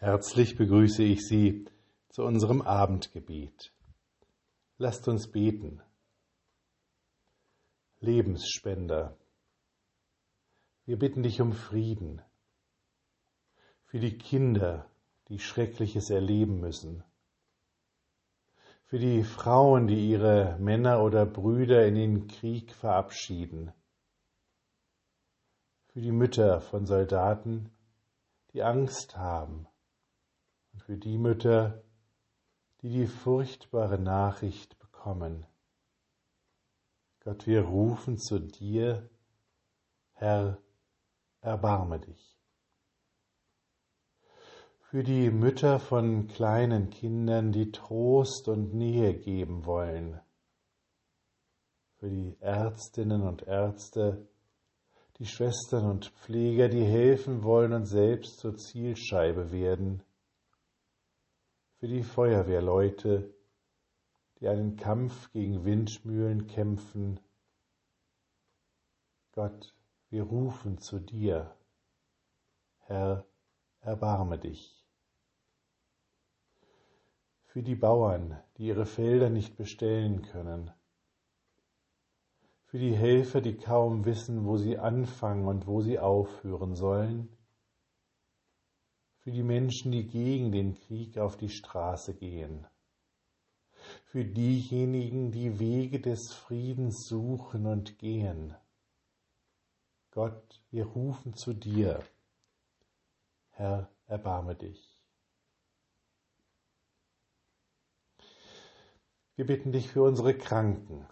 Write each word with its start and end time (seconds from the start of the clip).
Herzlich 0.00 0.56
begrüße 0.56 1.02
ich 1.02 1.26
Sie 1.26 1.66
zu 2.08 2.22
unserem 2.22 2.62
Abendgebet. 2.62 3.72
Lasst 4.76 5.08
uns 5.08 5.28
beten. 5.32 5.82
Lebensspender, 7.98 9.16
wir 10.84 11.00
bitten 11.00 11.24
dich 11.24 11.40
um 11.40 11.52
Frieden 11.52 12.22
für 13.86 13.98
die 13.98 14.16
Kinder, 14.16 14.88
die 15.30 15.40
Schreckliches 15.40 16.10
erleben 16.10 16.60
müssen, 16.60 17.02
für 18.84 19.00
die 19.00 19.24
Frauen, 19.24 19.88
die 19.88 20.10
ihre 20.10 20.58
Männer 20.60 21.02
oder 21.02 21.26
Brüder 21.26 21.84
in 21.84 21.96
den 21.96 22.28
Krieg 22.28 22.72
verabschieden, 22.72 23.72
für 25.88 26.00
die 26.00 26.12
Mütter 26.12 26.60
von 26.60 26.86
Soldaten, 26.86 27.72
die 28.52 28.62
Angst 28.62 29.16
haben, 29.16 29.66
für 30.88 30.96
die 30.96 31.18
Mütter, 31.18 31.84
die 32.80 32.88
die 32.88 33.06
furchtbare 33.06 33.98
Nachricht 33.98 34.78
bekommen. 34.78 35.44
Gott, 37.20 37.46
wir 37.46 37.60
rufen 37.60 38.16
zu 38.16 38.38
dir, 38.38 39.10
Herr, 40.14 40.56
erbarme 41.42 42.00
dich. 42.00 42.38
Für 44.80 45.02
die 45.02 45.30
Mütter 45.30 45.78
von 45.78 46.26
kleinen 46.26 46.88
Kindern, 46.88 47.52
die 47.52 47.70
Trost 47.70 48.48
und 48.48 48.72
Nähe 48.72 49.12
geben 49.12 49.66
wollen. 49.66 50.18
Für 51.98 52.08
die 52.08 52.34
Ärztinnen 52.40 53.24
und 53.24 53.42
Ärzte, 53.42 54.26
die 55.18 55.26
Schwestern 55.26 55.84
und 55.84 56.06
Pfleger, 56.06 56.70
die 56.70 56.84
helfen 56.84 57.42
wollen 57.42 57.74
und 57.74 57.84
selbst 57.84 58.38
zur 58.38 58.56
Zielscheibe 58.56 59.52
werden 59.52 60.02
für 61.78 61.86
die 61.86 62.02
Feuerwehrleute, 62.02 63.32
die 64.40 64.48
einen 64.48 64.76
Kampf 64.76 65.30
gegen 65.30 65.64
Windmühlen 65.64 66.48
kämpfen. 66.48 67.20
Gott, 69.32 69.76
wir 70.10 70.24
rufen 70.24 70.78
zu 70.78 70.98
dir. 70.98 71.54
Herr, 72.86 73.26
erbarme 73.80 74.38
dich. 74.38 74.84
Für 77.44 77.62
die 77.62 77.76
Bauern, 77.76 78.40
die 78.56 78.66
ihre 78.66 78.86
Felder 78.86 79.30
nicht 79.30 79.56
bestellen 79.56 80.22
können. 80.22 80.72
Für 82.64 82.78
die 82.78 82.94
Helfer, 82.94 83.40
die 83.40 83.56
kaum 83.56 84.04
wissen, 84.04 84.44
wo 84.44 84.56
sie 84.56 84.78
anfangen 84.78 85.46
und 85.46 85.68
wo 85.68 85.80
sie 85.80 85.98
aufhören 86.00 86.74
sollen 86.74 87.37
für 89.28 89.34
die 89.34 89.42
Menschen, 89.42 89.92
die 89.92 90.06
gegen 90.06 90.52
den 90.52 90.74
Krieg 90.74 91.18
auf 91.18 91.36
die 91.36 91.50
Straße 91.50 92.14
gehen, 92.14 92.66
für 94.06 94.24
diejenigen, 94.24 95.32
die 95.32 95.58
Wege 95.58 96.00
des 96.00 96.32
Friedens 96.32 97.06
suchen 97.06 97.66
und 97.66 97.98
gehen. 97.98 98.54
Gott, 100.12 100.62
wir 100.70 100.86
rufen 100.86 101.34
zu 101.34 101.52
dir. 101.52 102.02
Herr, 103.50 103.90
erbarme 104.06 104.54
dich. 104.54 104.98
Wir 109.36 109.44
bitten 109.44 109.72
dich 109.72 109.88
für 109.88 110.04
unsere 110.04 110.38
Kranken, 110.38 111.06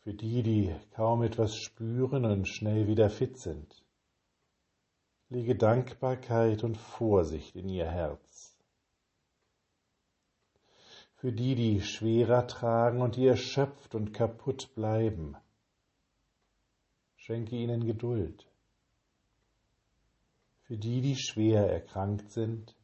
für 0.00 0.12
die, 0.12 0.42
die 0.42 0.74
kaum 0.90 1.22
etwas 1.22 1.54
spüren 1.54 2.24
und 2.24 2.48
schnell 2.48 2.88
wieder 2.88 3.10
fit 3.10 3.38
sind 3.38 3.84
lege 5.32 5.56
Dankbarkeit 5.56 6.62
und 6.62 6.76
Vorsicht 6.76 7.56
in 7.56 7.66
ihr 7.70 7.90
Herz. 7.90 8.54
Für 11.14 11.32
die, 11.32 11.54
die 11.54 11.80
schwerer 11.80 12.46
tragen 12.46 13.00
und 13.00 13.16
die 13.16 13.26
erschöpft 13.26 13.94
und 13.94 14.12
kaputt 14.12 14.74
bleiben, 14.74 15.34
schenke 17.16 17.56
ihnen 17.56 17.86
Geduld. 17.86 18.46
Für 20.60 20.76
die, 20.76 21.00
die 21.00 21.16
schwer 21.16 21.70
erkrankt 21.72 22.30
sind, 22.30 22.76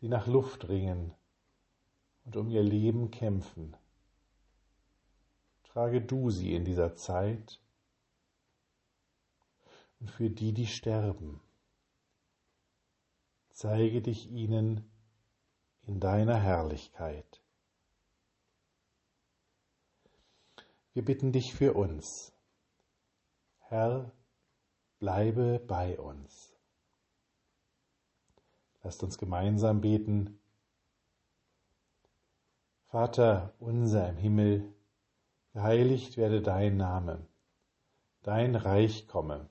die 0.00 0.08
nach 0.08 0.26
Luft 0.26 0.68
ringen 0.68 1.14
und 2.24 2.36
um 2.36 2.50
ihr 2.50 2.64
Leben 2.64 3.12
kämpfen, 3.12 3.76
trage 5.62 6.00
du 6.00 6.30
sie 6.30 6.54
in 6.54 6.64
dieser 6.64 6.96
Zeit 6.96 7.60
und 10.00 10.10
für 10.10 10.30
die, 10.30 10.52
die 10.52 10.66
sterben. 10.66 11.40
Zeige 13.50 14.00
dich 14.00 14.30
ihnen 14.30 14.88
in 15.82 16.00
deiner 16.00 16.36
Herrlichkeit. 16.36 17.42
Wir 20.92 21.04
bitten 21.04 21.32
dich 21.32 21.54
für 21.54 21.74
uns. 21.74 22.32
Herr, 23.58 24.12
bleibe 24.98 25.58
bei 25.58 25.98
uns. 25.98 26.56
Lasst 28.82 29.02
uns 29.02 29.18
gemeinsam 29.18 29.80
beten. 29.80 30.38
Vater 32.86 33.54
unser 33.58 34.08
im 34.08 34.16
Himmel, 34.16 34.72
geheiligt 35.52 36.16
werde 36.16 36.40
dein 36.40 36.76
Name, 36.76 37.26
dein 38.22 38.54
Reich 38.54 39.06
komme 39.08 39.50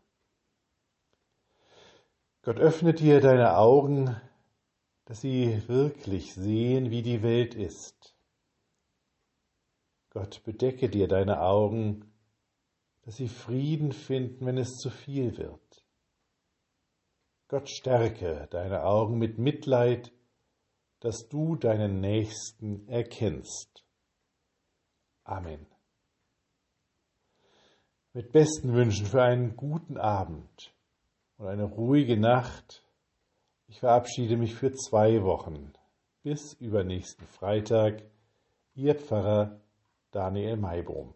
Gott 2.43 2.57
öffne 2.57 2.93
dir 2.93 3.21
deine 3.21 3.55
Augen, 3.55 4.19
dass 5.05 5.21
sie 5.21 5.61
wirklich 5.67 6.33
sehen, 6.33 6.89
wie 6.89 7.03
die 7.03 7.21
Welt 7.21 7.53
ist. 7.53 8.15
Gott 10.09 10.43
bedecke 10.43 10.89
dir 10.89 11.07
deine 11.07 11.41
Augen, 11.41 12.11
dass 13.03 13.17
sie 13.17 13.27
Frieden 13.27 13.91
finden, 13.91 14.45
wenn 14.45 14.57
es 14.57 14.77
zu 14.77 14.89
viel 14.89 15.37
wird. 15.37 15.85
Gott 17.47 17.69
stärke 17.69 18.47
deine 18.49 18.85
Augen 18.85 19.19
mit 19.19 19.37
Mitleid, 19.37 20.11
dass 20.99 21.27
du 21.29 21.55
deinen 21.55 22.01
Nächsten 22.01 22.87
erkennst. 22.87 23.85
Amen. 25.23 25.67
Mit 28.13 28.31
besten 28.31 28.73
Wünschen 28.73 29.05
für 29.05 29.21
einen 29.21 29.55
guten 29.55 29.97
Abend 29.97 30.73
und 31.41 31.47
eine 31.47 31.63
ruhige 31.63 32.17
Nacht. 32.17 32.83
Ich 33.67 33.79
verabschiede 33.79 34.37
mich 34.37 34.53
für 34.53 34.71
zwei 34.73 35.23
Wochen. 35.23 35.73
Bis 36.21 36.53
übernächsten 36.53 37.25
Freitag. 37.25 38.03
Ihr 38.75 38.93
Pfarrer 38.93 39.59
Daniel 40.11 40.57
Maibrum. 40.57 41.15